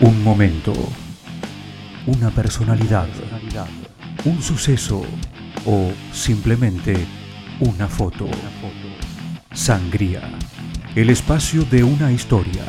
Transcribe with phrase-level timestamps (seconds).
[0.00, 0.72] Un momento,
[2.06, 3.08] una personalidad,
[4.24, 5.02] un suceso
[5.66, 6.94] o simplemente
[7.58, 8.28] una foto.
[9.52, 10.20] Sangría,
[10.94, 12.62] el espacio de una historia.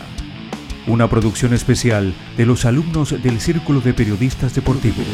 [0.88, 5.06] Una producción especial de los alumnos del Círculo de Periodistas Deportivos.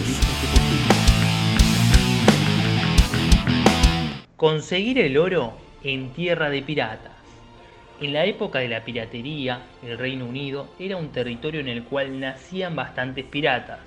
[4.38, 7.25] Conseguir el oro en tierra de piratas.
[8.02, 12.20] En la época de la piratería, el Reino Unido era un territorio en el cual
[12.20, 13.80] nacían bastantes piratas.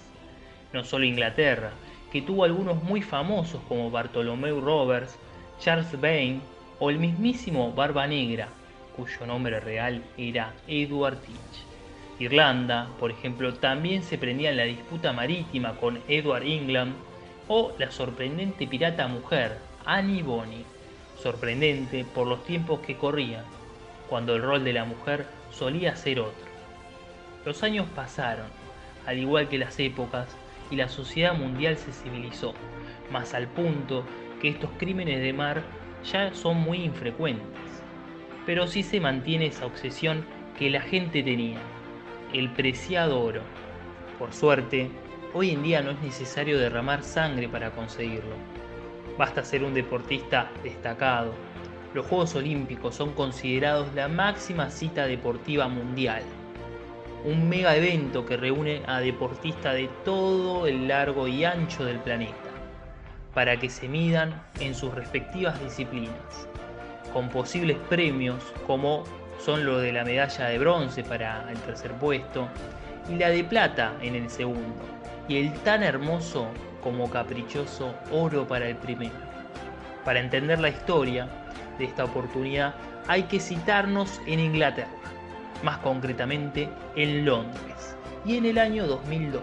[0.73, 1.73] No solo Inglaterra,
[2.11, 5.19] que tuvo algunos muy famosos como Bartholomew Roberts,
[5.61, 6.41] Charles Vane
[6.79, 8.49] o el mismísimo Barba Negra,
[8.97, 11.67] cuyo nombre real era Edward Teach.
[12.19, 16.95] Irlanda, por ejemplo, también se prendía en la disputa marítima con Edward England
[17.47, 20.65] o la sorprendente pirata mujer Annie Bonny,
[21.23, 23.58] sorprendente por los tiempos que corrían
[24.09, 26.49] cuando el rol de la mujer solía ser otro.
[27.45, 28.47] Los años pasaron,
[29.07, 30.37] al igual que las épocas,
[30.71, 32.55] y la sociedad mundial se civilizó,
[33.11, 34.05] más al punto
[34.41, 35.63] que estos crímenes de mar
[36.05, 37.47] ya son muy infrecuentes.
[38.47, 40.25] Pero sí se mantiene esa obsesión
[40.59, 41.59] que la gente tenía,
[42.33, 43.43] el preciado oro.
[44.19, 44.91] Por suerte,
[45.33, 48.37] hoy en día no es necesario derramar sangre para conseguirlo.
[49.17, 51.33] Basta ser un deportista destacado,
[51.95, 56.23] los Juegos Olímpicos son considerados la máxima cita deportiva mundial.
[57.25, 62.35] Un mega evento que reúne a deportistas de todo el largo y ancho del planeta,
[63.35, 66.49] para que se midan en sus respectivas disciplinas,
[67.13, 69.05] con posibles premios como
[69.39, 72.49] son lo de la medalla de bronce para el tercer puesto
[73.09, 74.85] y la de plata en el segundo,
[75.27, 76.49] y el tan hermoso
[76.83, 79.15] como caprichoso oro para el primero.
[80.05, 81.29] Para entender la historia,
[81.79, 82.75] de esta oportunidad
[83.07, 84.89] hay que citarnos en Inglaterra,
[85.63, 89.43] más concretamente en Londres, y en el año 2002.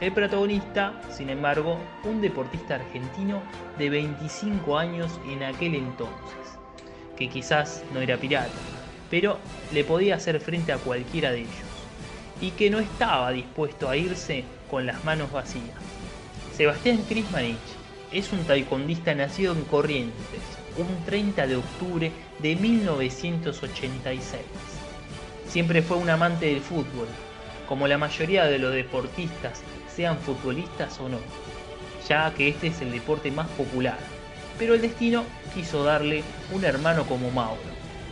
[0.00, 3.40] El protagonista, sin embargo, un deportista argentino
[3.78, 6.58] de 25 años en aquel entonces,
[7.16, 8.50] que quizás no era pirata,
[9.10, 9.38] pero
[9.72, 11.50] le podía hacer frente a cualquiera de ellos,
[12.40, 15.78] y que no estaba dispuesto a irse con las manos vacías.
[16.52, 17.56] Sebastián Krismanich
[18.12, 20.40] es un taekwondista nacido en Corrientes,
[20.76, 24.42] un 30 de octubre de 1986.
[25.48, 27.08] Siempre fue un amante del fútbol,
[27.68, 29.62] como la mayoría de los deportistas,
[29.94, 31.18] sean futbolistas o no,
[32.08, 33.98] ya que este es el deporte más popular.
[34.58, 35.24] Pero el destino
[35.54, 37.60] quiso darle un hermano como Mauro,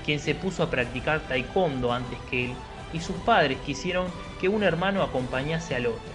[0.05, 2.55] quien se puso a practicar taekwondo antes que él,
[2.93, 4.07] y sus padres quisieron
[4.41, 6.15] que un hermano acompañase al otro.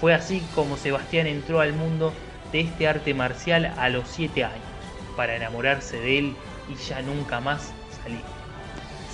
[0.00, 2.12] Fue así como Sebastián entró al mundo
[2.52, 4.60] de este arte marcial a los 7 años
[5.16, 6.36] para enamorarse de él
[6.68, 8.20] y ya nunca más salir.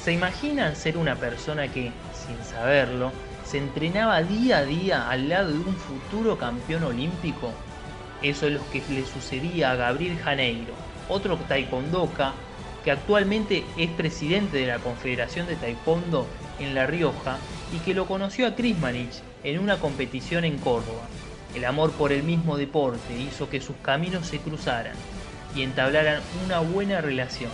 [0.03, 3.13] ¿Se imaginan ser una persona que, sin saberlo,
[3.45, 7.53] se entrenaba día a día al lado de un futuro campeón olímpico?
[8.23, 10.75] Eso es lo que le sucedía a Gabriel Janeiro,
[11.09, 12.33] otro taekwondoka
[12.85, 16.27] que actualmente es presidente de la Confederación de Taekwondo
[16.59, 17.39] en La Rioja
[17.73, 21.07] y que lo conoció a Krismanich en una competición en Córdoba.
[21.55, 24.95] El amor por el mismo deporte hizo que sus caminos se cruzaran
[25.55, 27.51] y entablaran una buena relación.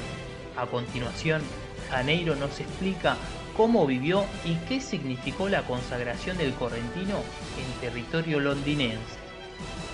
[0.57, 1.43] A continuación,
[1.91, 3.17] Janeiro nos explica
[3.57, 7.17] cómo vivió y qué significó la consagración del correntino
[7.59, 9.19] en territorio londinense.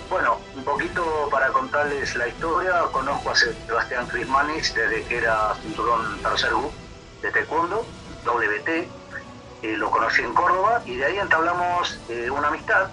[0.07, 6.21] Bueno, un poquito para contarles la historia, conozco a Sebastián Crismanis desde que era cinturón
[6.21, 6.51] tercer
[7.23, 7.83] de taekwondo,
[8.23, 8.87] WT,
[9.63, 12.89] eh, lo conocí en Córdoba y de ahí entablamos eh, una amistad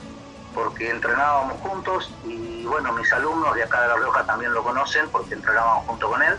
[0.55, 5.09] porque entrenábamos juntos y bueno, mis alumnos de acá de La Rioja también lo conocen
[5.11, 6.37] porque entrenábamos junto con él.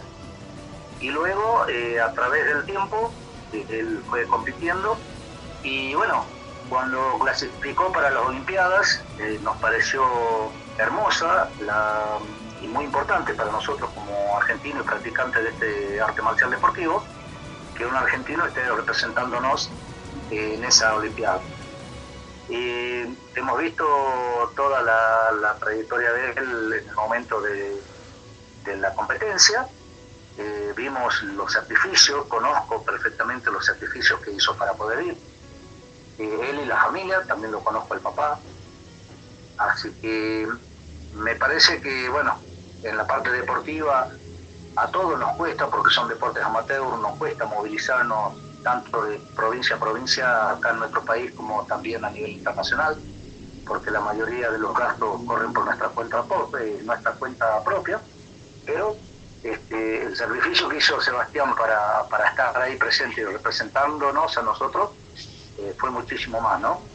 [0.99, 3.11] Y luego, eh, a través del tiempo,
[3.51, 4.97] eh, él fue compitiendo
[5.63, 6.25] y bueno,
[6.69, 10.03] cuando clasificó para las Olimpiadas, eh, nos pareció
[10.77, 11.49] hermosa
[12.61, 17.03] y muy importante para nosotros como argentinos y practicantes de este arte marcial deportivo,
[17.75, 19.69] que un argentino esté representándonos
[20.31, 21.41] en esa Olimpiada.
[22.49, 23.85] Y hemos visto
[24.55, 27.81] toda la, trayectoria de él en el momento de,
[28.77, 29.67] la competencia.
[30.37, 35.17] Eh, vimos los sacrificios, conozco perfectamente los sacrificios que hizo para poder ir.
[36.17, 38.39] Eh, él y la familia, también lo conozco el papá.
[39.57, 40.47] Así que
[41.13, 42.39] me parece que, bueno,
[42.83, 44.09] en la parte deportiva
[44.75, 49.79] a todos nos cuesta, porque son deportes amateurs, nos cuesta movilizarnos tanto de provincia a
[49.79, 52.97] provincia acá en nuestro país como también a nivel internacional,
[53.67, 56.23] porque la mayoría de los gastos corren por nuestra cuenta,
[56.59, 58.01] eh, nuestra cuenta propia,
[58.65, 58.95] pero
[59.43, 64.91] este, el sacrificio que hizo Sebastián para, para estar ahí presente representándonos a nosotros
[65.57, 66.93] eh, fue muchísimo más, ¿no?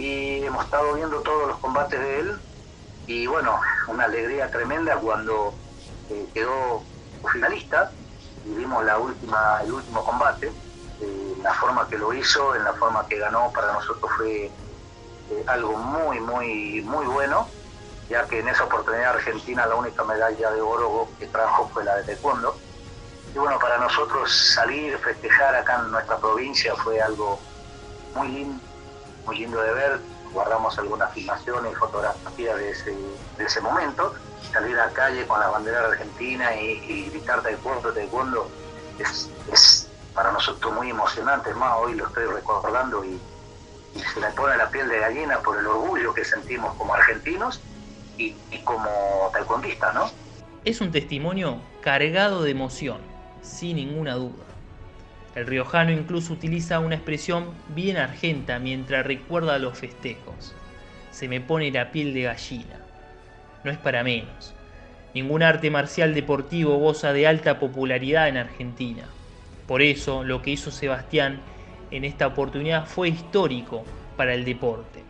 [0.00, 2.38] y hemos estado viendo todos los combates de él
[3.06, 5.52] y bueno, una alegría tremenda cuando
[6.08, 6.82] eh, quedó
[7.32, 7.92] finalista
[8.46, 10.50] y vimos la última, el último combate,
[11.42, 15.76] la forma que lo hizo, en la forma que ganó, para nosotros fue eh, algo
[15.76, 17.48] muy, muy, muy bueno,
[18.08, 21.96] ya que en esa oportunidad Argentina la única medalla de oro que trajo fue la
[21.96, 22.56] de taekwondo.
[23.34, 27.38] Y bueno, para nosotros salir, festejar acá en nuestra provincia fue algo
[28.14, 28.62] muy lindo,
[29.24, 30.00] muy lindo de ver.
[30.32, 32.96] Guardamos algunas filmaciones y fotografías de ese,
[33.38, 34.14] de ese momento.
[34.52, 38.48] Salir a la calle con la bandera argentina y, y gritar taekwondo, taekwondo,
[39.52, 39.79] es
[40.20, 41.48] para nosotros muy emocionante.
[41.48, 43.18] Es más, hoy lo estoy recordando y,
[43.94, 47.58] se me pone la piel de gallina por el orgullo que sentimos como argentinos
[48.18, 50.10] y, y como taekwondistas, ¿no?
[50.64, 52.98] Es un testimonio cargado de emoción,
[53.40, 54.44] sin ninguna duda.
[55.34, 60.54] El riojano incluso utiliza una expresión bien argenta mientras recuerda los festejos.
[61.10, 62.78] Se me pone la piel de gallina.
[63.64, 64.54] No es para menos.
[65.14, 69.08] Ningún arte marcial deportivo goza de alta popularidad en Argentina.
[69.70, 71.38] Por eso lo que hizo Sebastián
[71.92, 73.84] en esta oportunidad fue histórico
[74.16, 75.04] para el deporte.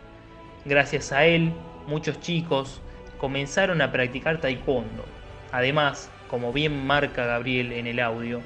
[0.65, 1.51] Gracias a él,
[1.87, 2.79] muchos chicos
[3.17, 5.03] comenzaron a practicar taekwondo.
[5.51, 8.39] Además, como bien marca Gabriel en el audio,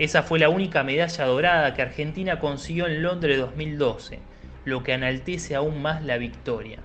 [0.00, 4.18] esa fue la única medalla dorada que Argentina consiguió en Londres 2012,
[4.64, 6.80] lo que enaltece aún más la victoria.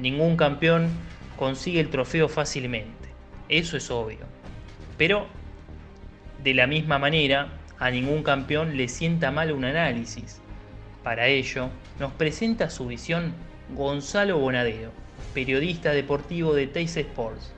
[0.00, 0.88] Ningún campeón
[1.36, 3.10] consigue el trofeo fácilmente,
[3.50, 4.24] eso es obvio.
[4.96, 5.26] Pero,
[6.42, 10.40] de la misma manera, a ningún campeón le sienta mal un análisis.
[11.02, 11.68] Para ello,
[11.98, 13.32] nos presenta su visión
[13.74, 14.92] Gonzalo Bonadeo,
[15.34, 17.52] periodista deportivo de Teis Sports.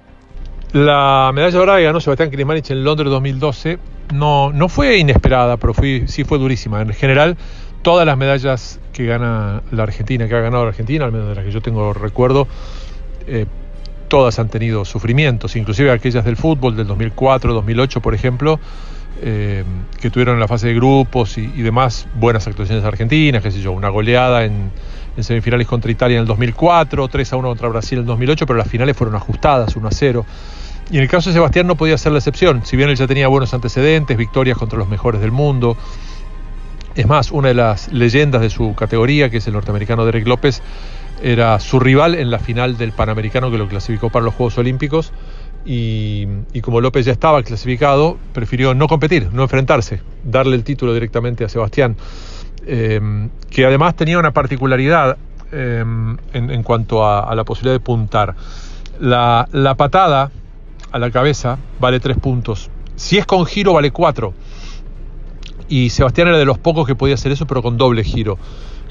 [0.73, 3.79] La medalla dorada que ganó Sebastián Crismanich en Londres 2012
[4.15, 5.75] no, no fue inesperada, pero
[6.07, 6.81] sí fue durísima.
[6.81, 7.37] En general,
[7.83, 11.35] todas las medallas que gana la Argentina, que ha ganado la Argentina, al menos de
[11.35, 12.49] las que yo tengo recuerdo,
[13.27, 13.45] eh,
[14.09, 18.61] todas han tenido sufrimientos, inclusive aquellas del fútbol del 2004, 2008, por ejemplo,
[19.23, 19.65] eh,
[20.01, 23.73] que tuvieron en la fase de grupos y, demás buenas actuaciones argentinas, qué sé yo,
[23.73, 24.71] una goleada en,
[25.17, 28.47] en, semifinales contra Italia en el 2004, 3 a 1 contra Brasil en el 2008,
[28.47, 30.27] pero las finales fueron ajustadas, 1 a 0.
[30.91, 33.07] Y en el caso de Sebastián no podía ser la excepción, si bien él ya
[33.07, 35.77] tenía buenos antecedentes, victorias contra los mejores del mundo.
[36.95, 40.63] Es más, una de las leyendas de su categoría, que es el norteamericano Derek López,
[41.25, 45.11] era su rival en la final del Panamericano que lo clasificó para los Juegos Olímpicos.
[45.65, 46.27] Y,
[46.61, 51.49] como López ya estaba clasificado, prefirió no competir, no enfrentarse, darle el título directamente a
[51.49, 51.97] Sebastián,
[52.67, 53.01] eh,
[53.49, 55.17] que además tenía una particularidad
[55.51, 55.83] eh,
[56.35, 58.35] en, cuanto a, la posibilidad de puntar.
[59.01, 60.31] La, la, patada
[60.93, 62.69] a la cabeza vale tres puntos.
[62.97, 64.35] Si es con giro vale cuatro.
[65.71, 68.37] Y Sebastián era de los pocos que podía hacer eso, pero con doble giro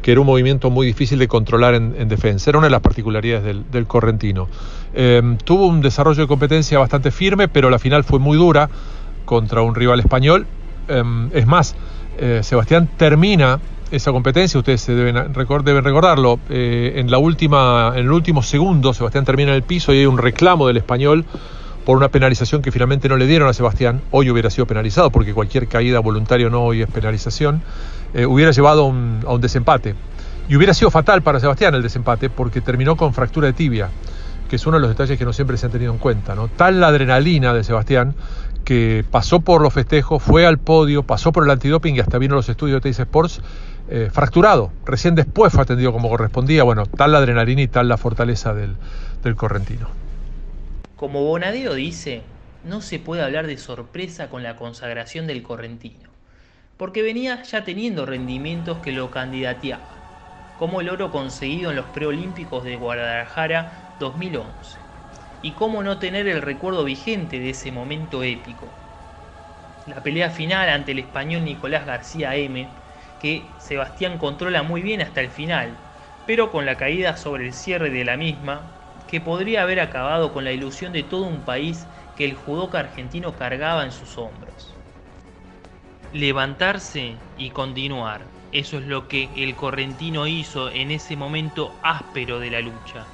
[0.03, 2.51] que era un movimiento muy difícil de controlar en, en defensa.
[2.51, 4.47] Era una de las particularidades del, correntino.
[4.93, 8.69] Eh, tuvo un desarrollo de competencia bastante firme, pero la final fue muy dura
[9.25, 10.45] contra un rival español.
[10.87, 11.03] Eh,
[11.33, 11.75] es más,
[12.19, 13.59] eh, Sebastián termina
[13.91, 19.23] esa competencia, ustedes deben, deben recordarlo, eh, en, la última, en el último segundo Sebastián
[19.23, 21.25] termina en el piso y hay un reclamo del español
[21.85, 25.33] por una penalización que finalmente no le dieron a Sebastián, hoy hubiera sido penalizado porque
[25.33, 27.61] cualquier caída voluntaria no hoy es penalización,
[28.13, 29.95] eh, hubiera llevado a un, desempate.
[30.47, 33.89] Y hubiera sido fatal para Sebastián el desempate porque terminó con fractura de tibia,
[34.49, 36.35] que es uno de los detalles que no siempre se han tenido en cuenta.
[36.35, 36.47] ¿no?
[36.47, 38.15] Tal la adrenalina de Sebastián
[38.63, 42.35] que pasó por los festejos, fue al podio, pasó por el antidoping y hasta vino
[42.35, 43.41] a los estudios de Teis Sports
[43.89, 44.71] eh, fracturado.
[44.85, 46.63] Recién después fue atendido como correspondía.
[46.63, 48.75] Bueno, tal la adrenalina y tal la fortaleza del,
[49.21, 50.02] del correntino.
[50.95, 56.09] Como Bonadeo dice, no se puede hablar de sorpresa con la consagración del correntino,
[56.77, 59.99] porque venía ya teniendo rendimientos que lo candidateaban,
[60.55, 64.81] como el oro conseguido en los preolímpicos de Guadalajara 2011,
[65.41, 68.75] y cómo no tener el recuerdo vigente de ese momento épico.
[69.85, 72.75] La pelea final ante el español Nicolás García M,
[73.19, 75.77] que Sebastián controla muy bien hasta el final,
[76.25, 78.82] pero con la caída sobre el cierre de la misma,
[79.13, 81.85] que podría haber acabado con la ilusión de todo un país
[82.17, 84.73] que el judoka argentino cargaba en sus hombros.
[86.13, 92.49] Levantarse y continuar, eso es lo que el correntino hizo en ese momento áspero de
[92.49, 93.05] la lucha,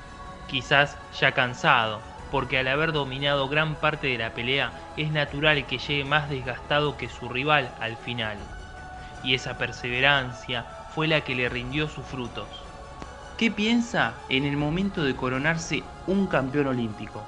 [0.49, 1.99] quizás ya cansado,
[2.31, 6.95] porque al haber dominado gran parte de la pelea es natural que llegue más desgastado
[6.95, 8.37] que su rival al final,
[9.21, 10.63] y esa perseverancia
[10.95, 12.68] fue la que le rindió sus frutos.
[13.39, 17.23] ¿Qué piensa en el momento de coronarse un campeón olímpico?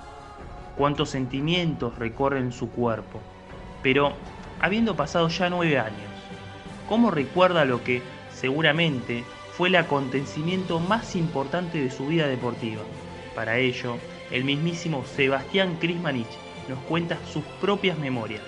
[0.78, 3.22] ¿Cuántos sentimientos recorren su cuerpo?
[3.82, 4.12] Pero,
[4.60, 6.12] habiendo pasado ya nueve años,
[6.90, 8.02] ¿cómo recuerda lo que
[8.36, 9.24] seguramente
[9.56, 12.82] fue el acontecimiento más importante de su vida deportiva.
[13.36, 13.98] Para ello,
[14.32, 16.28] el mismísimo Sebastián Krismanich
[16.68, 18.42] nos cuenta sus propias memorias.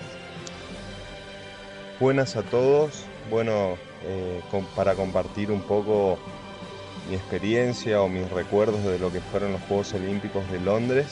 [2.00, 4.42] Buenas a todos, bueno, eh,
[4.74, 6.18] para compartir un poco
[7.08, 11.06] mi experiencia o mis recuerdos de lo que fueron los Juegos Olímpicos de Londres.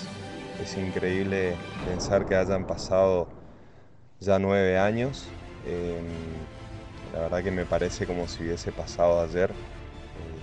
[0.62, 1.54] Es increíble
[1.87, 3.28] pensar que hayan pasado
[4.20, 5.28] ya nueve años.
[5.66, 6.06] Em,
[7.12, 9.50] la verdad que me parece como si hubiese pasado ayer.
[9.50, 9.54] Eh,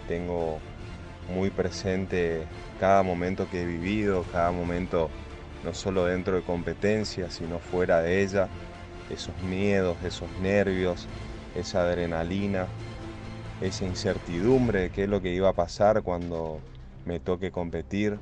[0.07, 0.59] tengo
[1.33, 2.43] muy presente
[2.79, 5.09] cada momento que he vivido, cada momento
[5.63, 8.47] no solo dentro de competencia, sino fuera de ella,
[9.09, 11.07] esos miedos, esos nervios,
[11.55, 12.67] esa adrenalina,
[13.61, 16.59] esa incertidumbre de qué es lo que iba a pasar cuando
[17.05, 18.19] me toque competir,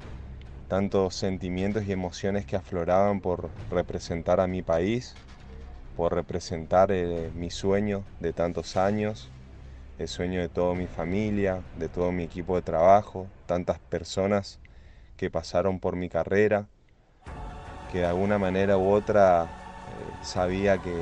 [0.68, 5.16] tantos sentimientos y emociones que afloraban por representar a mi país,
[5.96, 9.30] por representar eh, mi sueño de tantos años,
[10.00, 14.60] el sueño de toda mi familia, de todo mi equipo de trabajo, tantas personas
[15.18, 16.66] que pasaron por mi carrera,
[17.92, 19.48] que de alguna manera u otra eh,
[20.24, 20.94] sabía que,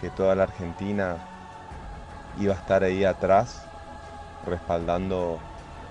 [0.00, 1.31] que toda la Argentina
[2.38, 3.62] iba a estar ahí atrás,
[4.46, 5.38] respaldando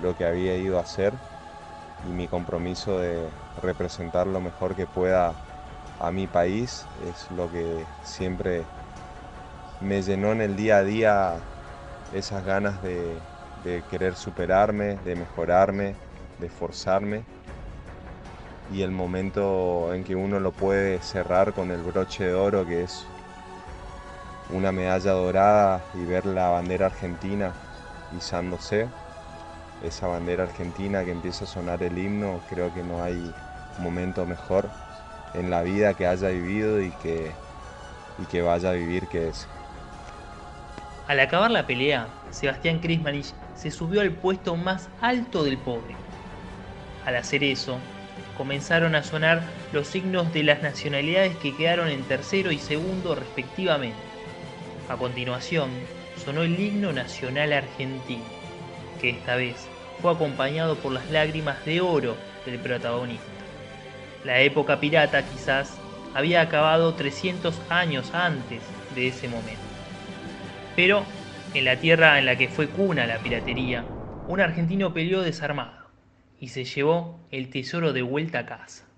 [0.02, 1.14] lo que había ido a hacer
[2.08, 3.30] y mi compromiso de
[3.62, 5.34] representar lo mejor que pueda
[6.00, 8.64] a mi país es lo que siempre
[9.80, 11.40] me llenó en el día a día
[12.14, 13.20] esas ganas de,
[13.90, 15.96] querer superarme, de mejorarme,
[16.40, 17.24] de esforzarme
[18.74, 22.84] y el momento en que uno lo puede cerrar con el broche de oro que
[22.84, 23.06] es
[24.52, 27.54] una medalla dorada y ver la bandera argentina
[28.18, 28.88] izándose,
[29.84, 33.34] esa bandera argentina que empieza a sonar el himno, creo que no hay
[33.80, 34.70] momento mejor
[35.34, 37.32] en la vida que haya vivido y que,
[38.22, 39.48] y que vaya a vivir que ese.
[41.08, 45.96] Al acabar la pelea, Sebastián Krismanich se subió al puesto más alto del podio.
[47.06, 47.78] Al hacer eso,
[48.38, 49.42] comenzaron a sonar
[49.74, 54.11] los signos de las nacionalidades que quedaron en tercero y segundo respectivamente.
[54.92, 55.70] A continuación,
[56.18, 58.26] sonó el himno nacional argentino,
[59.00, 59.56] que esta vez
[60.02, 63.24] fue acompañado por las lágrimas de oro del protagonista.
[64.26, 65.78] La época pirata quizás
[66.14, 68.62] había acabado 300 años antes
[68.94, 69.62] de ese momento.
[70.76, 71.06] Pero
[71.54, 73.86] en la tierra en la que fue cuna la piratería,
[74.28, 75.88] un argentino peleó desarmado
[76.38, 78.91] y se llevó el tesoro de vuelta a casa.